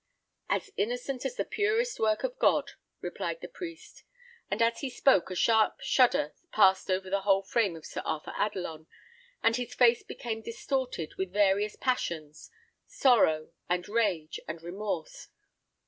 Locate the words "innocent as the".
0.77-1.45